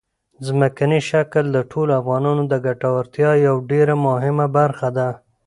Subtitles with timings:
[0.47, 5.09] ځمکنی شکل د ټولو افغانانو د ګټورتیا یوه ډېره مهمه برخه ده.